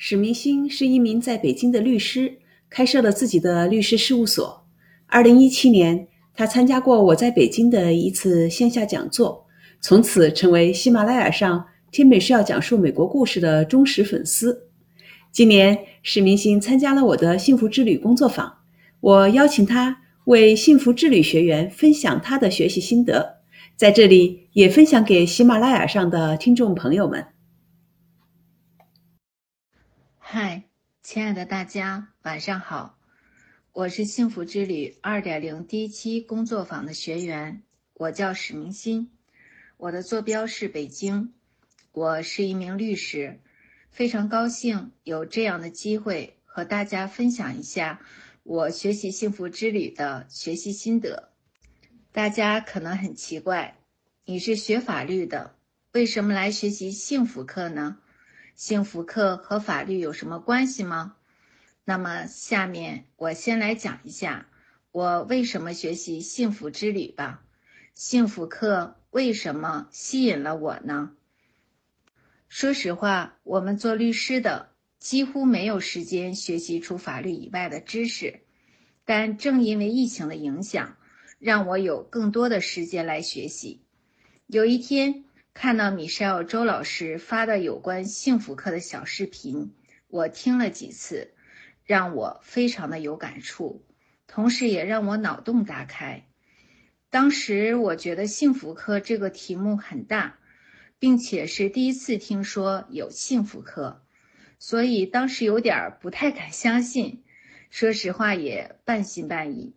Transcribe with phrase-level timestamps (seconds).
[0.00, 2.38] 史明星是一名在北京的律师，
[2.70, 4.64] 开设了自己的律师事务所。
[5.08, 9.44] 二零一七年，他参加过我在北京的一次线下讲座，
[9.80, 14.68] 从此成为喜马拉雅上天美是要讲述美国故事的忠实粉丝。
[15.32, 18.58] 今年，史明星参加了我的幸福之旅工作坊，
[19.00, 23.40] 我邀请他为幸福之旅学员分享他的学习心得，
[23.74, 27.26] 在这里也分享给喜马拉雅上的听众朋友们。
[30.30, 30.64] 嗨，
[31.02, 32.98] 亲爱的大家，晚上好！
[33.72, 37.62] 我是幸福之旅二点零第一期工作坊的学员，
[37.94, 39.08] 我叫史明鑫，
[39.78, 41.32] 我的坐标是北京，
[41.92, 43.40] 我是一名律师，
[43.90, 48.02] 非常高兴有这样的机会和大家分享一下
[48.42, 51.30] 我学习幸福之旅的学习心得。
[52.12, 53.78] 大家可能很奇怪，
[54.26, 55.56] 你是学法律的，
[55.92, 57.96] 为什么来学习幸福课呢？
[58.58, 61.14] 幸福课和法律有什么关系吗？
[61.84, 64.48] 那么下面我先来讲一下
[64.90, 67.44] 我为什么学习幸福之旅吧。
[67.94, 71.12] 幸福课为什么吸引了我呢？
[72.48, 78.40] 说实话，我们做律师的几乎没有时间学习除法律以外的知识，
[79.04, 80.96] 但正因为疫情的影响，
[81.38, 83.82] 让我有更多的时间来学习。
[84.48, 85.26] 有一天。
[85.60, 89.74] 看到米歇尔周老师发的有关幸福课的小视频，
[90.06, 91.34] 我听了几次，
[91.84, 93.84] 让我非常的有感触，
[94.28, 96.28] 同时也让我脑洞大开。
[97.10, 100.38] 当时我觉得幸福课这个题目很大，
[101.00, 104.00] 并且是第一次听说有幸福课，
[104.60, 107.24] 所以当时有点不太敢相信，
[107.68, 109.74] 说实话也半信半疑，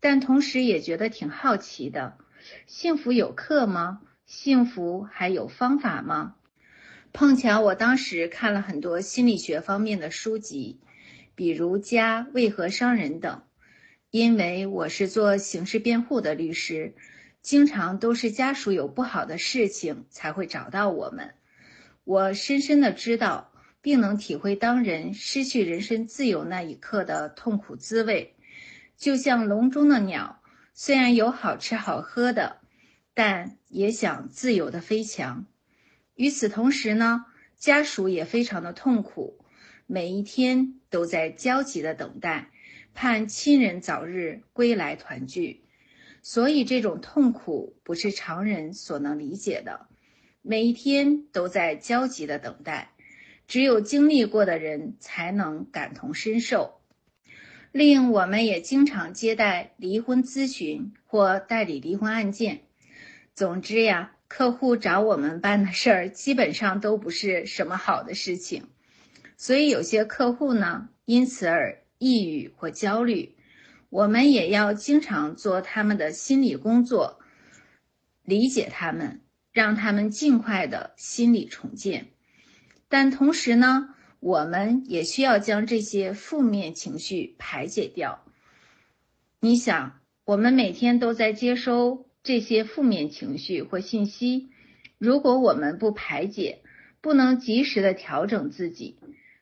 [0.00, 2.18] 但同时也觉得挺好奇的。
[2.66, 4.00] 幸福有课吗？
[4.34, 6.36] 幸福还有方法吗？
[7.12, 10.80] 碰巧我当时看了很多心理学方面的书籍，
[11.34, 13.42] 比如《家为何伤人》等。
[14.10, 16.94] 因为我是做刑事辩护的律师，
[17.42, 21.34] 经常都是家属有不好的事情才会找到我们。
[22.04, 28.34] 我深深的知道，并能体会当人失去人身自由那一刻的痛苦滋味。
[28.96, 30.40] 就像笼中的鸟，
[30.72, 32.61] 虽然有好吃好喝的。
[33.14, 35.46] 但也想自由的飞翔。
[36.14, 37.24] 与此同时呢，
[37.56, 39.38] 家属也非常的痛苦，
[39.86, 42.50] 每一天都在焦急的等待，
[42.94, 45.62] 盼亲人早日归来团聚。
[46.22, 49.88] 所以这种痛苦不是常人所能理解的。
[50.40, 52.92] 每一天都在焦急的等待，
[53.46, 56.80] 只有经历过的人才能感同身受。
[57.72, 62.62] 另我们也经常接待离婚咨询或代理离婚案件。
[63.34, 68.64] 总之呀，客户找我们办的事儿基本上都不是什么好的事情，
[69.36, 73.34] 所以有些客户呢因此而抑郁或焦虑，
[73.88, 77.20] 我们也要经常做他们的心理工作，
[78.22, 82.08] 理解他们，让他们尽快的心理重建。
[82.88, 88.22] 但同时呢，我们也需要将这些负面情绪排解掉。
[89.40, 92.06] 你想，我们每天都在接收。
[92.22, 94.50] 这些负面情绪或信息，
[94.98, 96.62] 如果我们不排解，
[97.00, 98.98] 不能及时的调整自己，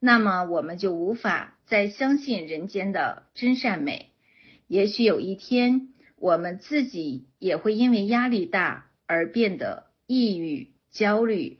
[0.00, 4.10] 那么我们就无法再相信人间的真善美。
[4.66, 11.58] 也许有一天，我们自己也会因为压力大而变得抑郁、焦虑。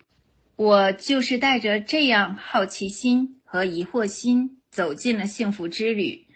[0.56, 6.26] 我就是带着这样好奇心和疑惑心走进了幸福之旅。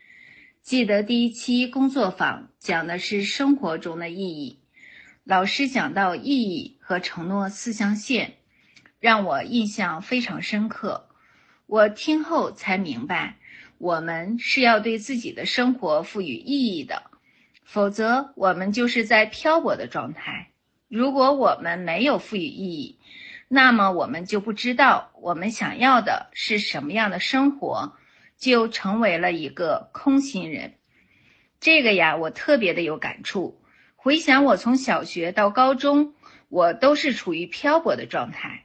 [0.63, 4.58] 记得第一期工作坊讲的是生活中的意义。
[5.29, 8.31] 老师讲到意义和承诺四象限，
[8.99, 11.11] 让我印象非常深刻。
[11.67, 13.37] 我听后才明白，
[13.77, 17.11] 我们是要对自己的生活赋予意义的，
[17.63, 20.49] 否则我们就是在漂泊的状态。
[20.89, 22.99] 如果我们没有赋予意义，
[23.49, 27.93] 那么我们就不知道我们想要的是什么样的生活，
[28.39, 30.73] 就成为了一个空心人。
[31.61, 33.61] 这个呀，我特别的有感触。
[34.09, 36.15] 回想我从小学到高中，
[36.49, 38.65] 我都是处于漂泊的状态。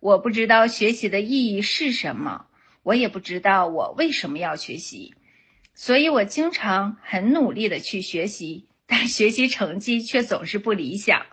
[0.00, 2.46] 我不知道学习的意义是什么，
[2.82, 5.14] 我也不知道我为什么要学习，
[5.74, 11.24] 所以我经常很努力的去学习，但学习成绩却总是不理想。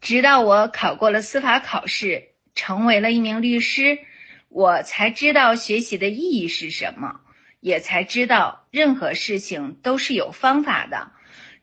[0.00, 4.00] 直到我考过了司法考试，成为了一名律师，
[4.48, 7.20] 我才知道学习的意义是什么，
[7.60, 11.12] 也才知道任何事情都是有方法的。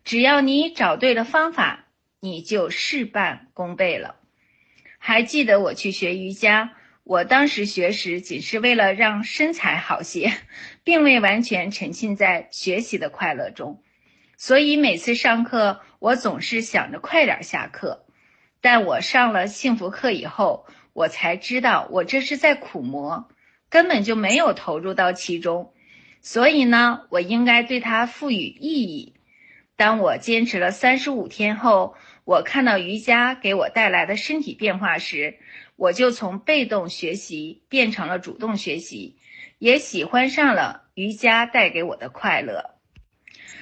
[0.04, 1.86] 只要你找对了方法，
[2.20, 4.16] 你就事半功倍了。
[4.98, 10.32] 还记得我去学瑜伽，我当时学时仅是为了让身材好些，
[10.84, 13.82] 并未完全沉浸在学习的快乐中，
[14.38, 18.06] 所以每次上课，我总是想着快点下课。
[18.62, 23.28] 但我上了幸福课以后，我才知道我这是在苦磨，
[23.70, 25.74] 根本就没有投入到其中。
[26.22, 29.16] 所以呢，我应该对它赋予意义。
[29.82, 35.40] 当我坚持了三十五天后，我看到瑜伽给我带来的身体变化时，
[35.76, 39.18] 我就从被动学习变成了主动学习，
[39.58, 42.76] 也喜欢上了瑜伽带给我的快乐。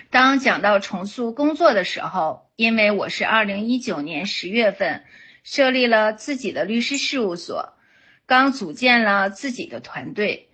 [0.10, 5.06] 当讲到重塑工作的时候，因为我是二零一九年十月份
[5.46, 7.76] 设立了自己的律师事务所，
[8.26, 10.49] 刚组建了自己的团队，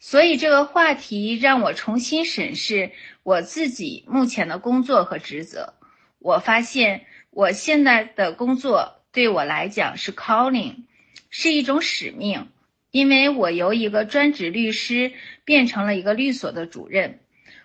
[0.00, 2.90] 所以这个话题让我重新审视
[3.22, 5.74] 我自己目前的工作和职责。
[6.18, 10.86] 我发现我现在的工作对我来讲是 calling。
[11.32, 12.48] 是一种使命，
[12.90, 15.12] 因为我由一个专职律师
[15.44, 17.20] 变成了一个律所的主任，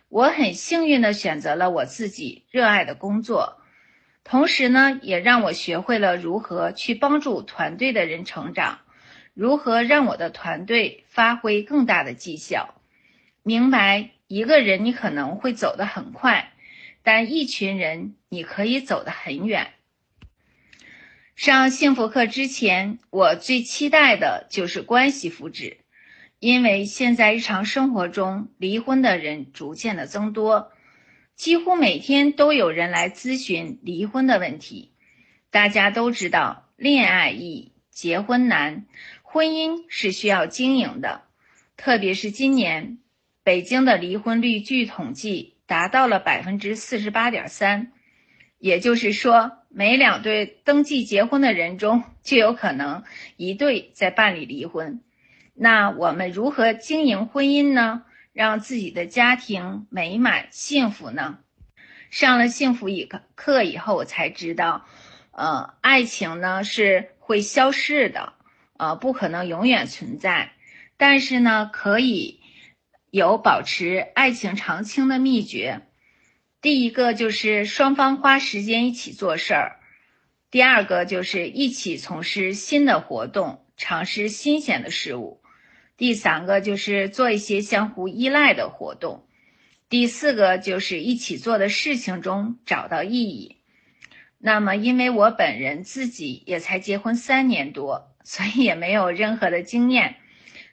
[0.08, 3.58] 我很幸运的选择了我自己热爱的工作，
[4.24, 8.82] 同时呢，也让我学会了如何去帮助团队的人成长，
[9.36, 12.74] 如何让我的团队发挥更大的绩效。
[13.44, 16.54] 明白一个人你可能会走得很快，
[17.04, 19.68] 但一群人你可以走得很远。
[21.36, 25.80] 上幸福课之前，我最期待的就是关系福祉，
[26.40, 30.72] 因为现在日常生活中离婚的人逐渐的增多，
[31.36, 34.94] 几乎每天都有人来咨询离婚的问题。
[35.52, 38.86] 大家都知道，恋爱易，结婚难，
[39.36, 41.24] 婚姻是需要经营的，
[41.76, 43.00] 特别是今年，
[43.44, 47.92] 北京的离婚率据统计达到了百分之四十八点三，
[48.60, 49.52] 也就是说。
[49.68, 53.04] 每两对登记结婚的人中，就有可能
[53.36, 55.02] 一对在办理离婚。
[55.54, 58.04] 那我们如何经营婚姻呢？
[58.32, 61.40] 让自己的家庭美满幸福呢？
[62.10, 64.86] 上了幸福以课以后，我才知道，
[65.32, 68.32] 呃，爱情呢是会消逝的，
[68.78, 70.52] 呃，不可能永远存在。
[70.98, 72.40] 但是呢，可以
[73.12, 75.82] 有保持爱情长青的秘诀。
[76.62, 79.80] 第一个就是双方花时间一起做事儿，
[80.50, 85.42] 第二个就是一起从事新的活动，尝试新鲜的事物，
[85.96, 89.28] 第三个就是做一些相互依赖的活动，
[89.90, 93.58] 第四个就是一起做的事情中找到意义。
[94.40, 100.18] 那么，因为我本人自己也才结婚三年多，所以也没有任何的经验，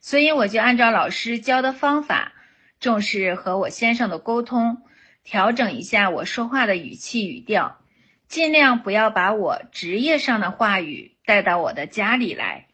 [0.01, 2.33] 所以我就按照老师教的方法，
[2.81, 4.83] 重视和我先生的沟通。
[5.23, 7.79] 调整一下我说话的语气语调，
[8.27, 12.67] 尽量不要把我职业上的话语带到我的家里来。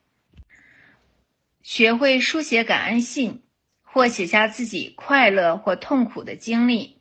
[1.62, 3.42] 学会书写感恩信，
[3.82, 6.96] 或写下自己快乐或痛苦的经历。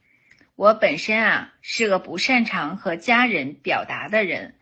[0.58, 4.56] 我本身啊是个不擅长和家人表达的人，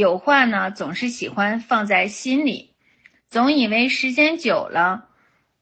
[0.00, 2.74] 有话呢总是喜欢放在心里，
[3.28, 5.10] 总以为时间久了，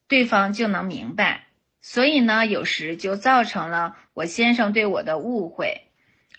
[0.07, 1.47] 对方就能明白。
[1.81, 5.89] 所以呢，有时就造成了我先生对我的误会。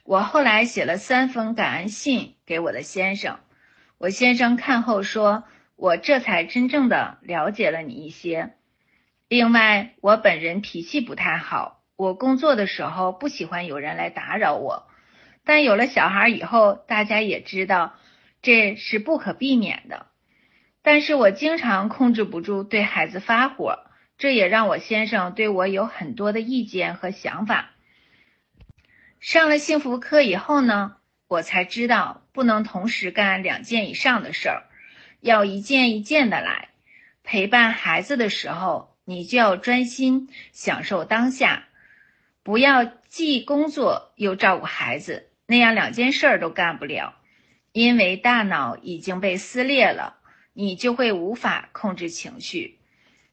[0.03, 3.39] 我后来写了三封感恩信给我的先生，
[3.99, 5.45] 我先生看后说
[5.77, 8.55] ：“我这才真正的了解了你一些。”
[9.29, 14.87] 另外，我本人脾气不太好，我工作的时候不喜欢有人来打扰我。
[15.45, 17.95] 但有了小孩以后，大家也知道
[18.43, 20.07] 这是不可避免的。
[20.83, 23.81] 但是我经常控制不住对孩子发火。
[24.19, 27.71] 这也让我先生对我有很多的意见和想法。
[29.19, 34.65] 上了幸福课以后呢，我才知道不能同时干两件以上的事儿，
[35.23, 36.69] 要一件一件的来。
[37.25, 41.69] 陪伴孩子的时候，你就要专心享受当下，
[42.43, 47.17] 不要既工作又照顾孩子，那样两件事儿都干不了，
[47.73, 50.15] 因为大脑已经被撕裂了，
[50.53, 52.79] 你就会无法控制情绪。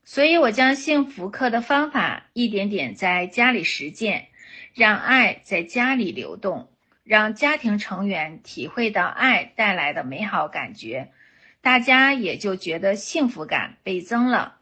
[0.04, 4.30] 所以，我将幸福课的方法一点点在家里实践，
[4.74, 6.72] 让爱在家里流动，
[7.04, 11.12] 让家庭成员体会到爱带来的美好感觉，
[11.62, 14.58] 大家也就觉得幸福感倍增了。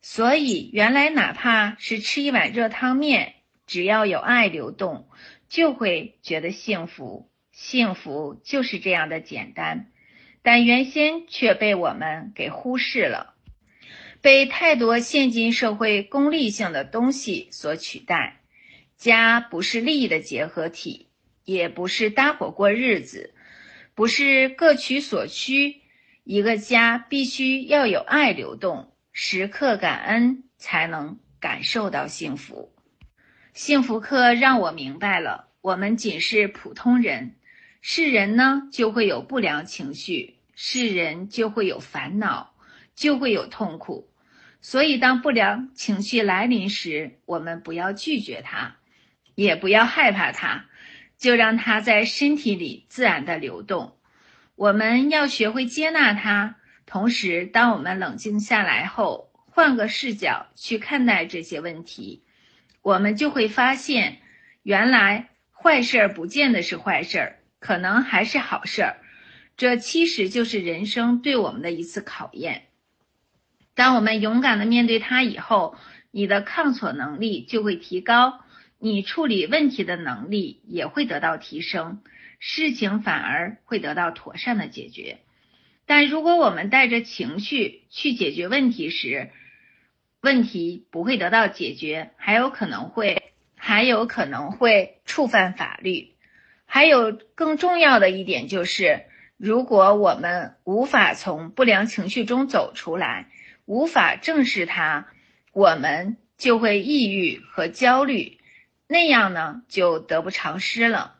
[0.00, 3.34] 所以，原来哪怕是吃一碗热汤面，
[3.66, 5.06] 只要有爱流动，
[5.52, 7.30] 就会觉得幸福。
[7.50, 9.92] 幸福就是这样的简单，
[10.40, 13.34] 但原先却被我们给忽视了。
[14.22, 18.40] 被太多现今社会功利性的东西所取代，
[18.96, 21.08] 家不是利益的结合体，
[21.44, 23.34] 也不是搭伙过日子，
[23.94, 25.82] 不是各取所需，
[26.24, 32.71] 一个家必须要有爱流动，时刻感恩，才能感受到幸福。
[33.54, 37.34] 幸福课让我明白了，我们仅是普通人，
[37.82, 42.54] 是人呢就会有不良情绪，是人就会有烦恼，
[42.94, 44.08] 就会有痛苦。
[44.62, 48.76] 所以，当不良情绪来临时，我们不要拒绝它，
[49.34, 50.64] 也不要害怕它，
[51.18, 53.98] 就让它在身体里自然的流动。
[54.54, 56.56] 我们要学会接纳它，
[56.86, 62.22] 同时，当我们冷静下来后，换个视角去看待这些问题，
[62.82, 64.18] 我们就会发现，
[64.62, 68.96] 原来坏事儿不见得是坏事儿，可能还是好事儿。
[69.56, 72.64] 这其实就是人生对我们的一次考验。
[73.74, 75.76] 当我们勇敢的面对它以后，
[76.10, 78.40] 你的抗挫能力就会提高，
[78.78, 82.02] 你处理问题的能力也会得到提升，
[82.40, 85.20] 事情反而会得到妥善的解决。
[85.86, 89.30] 但如果我们带着情绪去解决问题时，
[90.22, 96.14] 问题不会得到解决，还有可能会还有可能会触犯法律。
[96.64, 99.02] 还有更重要的一点就是，
[99.36, 103.26] 如果我们无法从不良情绪中走出来，
[103.66, 105.08] 无法正视它，
[105.52, 108.38] 我们就会抑郁和焦虑，
[108.86, 111.16] 那样呢就得不偿失了，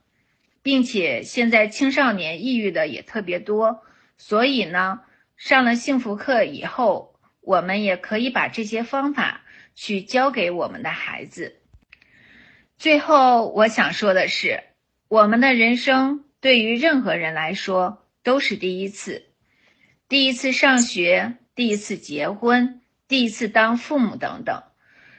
[0.62, 3.82] 并且现在青少年抑郁的也特别多，
[4.16, 5.00] 所以呢，
[5.36, 7.11] 上了幸福课以后，
[7.42, 9.42] 我们也可以把这些方法
[9.74, 11.56] 去教给我们的孩子。
[12.78, 14.62] 最后，我想说的是，
[15.08, 19.26] 我们的人生对于任何人来说都是第一次，
[20.08, 21.36] 第一次上学。
[21.54, 24.62] 第一次结婚，第一次当父母等等，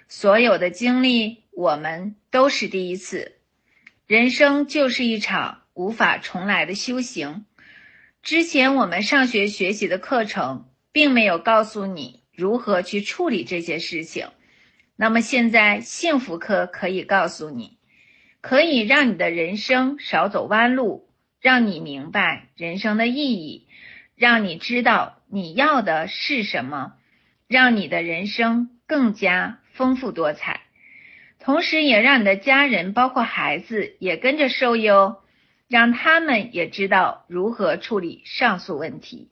[0.07, 3.33] 所有的经历，我们都是第一次。
[4.07, 7.45] 人生就是一场无法重来的修行。
[8.23, 14.27] 之前我们上学学习的课程，并没有告诉你如何去处理这些事情。
[14.95, 17.77] 那么现在幸福课可以告诉你，
[18.39, 21.09] 可以让你的人生少走弯路，
[21.41, 23.67] 让你明白人生的意义。
[24.15, 26.93] 让你知道你要的是什么，
[27.47, 30.61] 让你的人生更加丰富多彩，
[31.39, 35.23] 同时也让你的家人，包括孩子，也跟着受益哦，
[35.67, 39.31] 让他们也知道如何处理上述问题。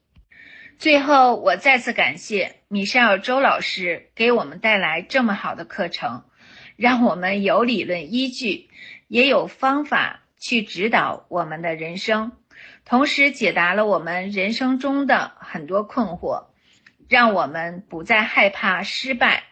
[0.82, 6.24] 最后，我再次感谢米歇尔周老师给我们带来这么好的课程，
[6.76, 8.68] 让我们有理论依据，
[9.08, 12.32] 也有方法去指导我们的人生。
[12.84, 16.46] 同时解答了我们人生中的很多困惑，
[17.08, 19.44] 让我们不再害怕失败，